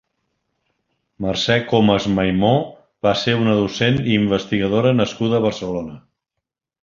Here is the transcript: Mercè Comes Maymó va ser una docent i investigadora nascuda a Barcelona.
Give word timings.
Mercè 1.25 1.57
Comes 1.73 2.07
Maymó 2.13 2.49
va 3.07 3.13
ser 3.25 3.35
una 3.41 3.55
docent 3.61 4.01
i 4.07 4.17
investigadora 4.21 4.95
nascuda 5.03 5.37
a 5.41 5.45
Barcelona. 5.47 5.99